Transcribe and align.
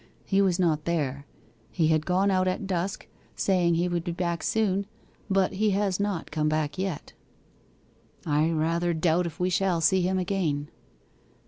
He 0.25 0.41
was 0.41 0.57
not 0.57 0.85
there. 0.85 1.27
He 1.71 1.89
had 1.89 2.07
gone 2.07 2.31
out 2.31 2.47
at 2.47 2.65
dusk, 2.65 3.05
saying 3.35 3.75
he 3.75 3.87
would 3.87 4.03
be 4.03 4.11
back 4.11 4.41
soon. 4.41 4.87
But 5.29 5.53
he 5.53 5.69
has 5.79 5.99
not 5.99 6.31
come 6.31 6.49
back 6.49 6.75
yet.' 6.79 7.13
'I 8.25 8.49
rather 8.49 8.95
doubt 8.95 9.27
if 9.27 9.39
we 9.39 9.51
shall 9.51 9.79
see 9.79 10.01
him 10.01 10.17
again. 10.17 10.69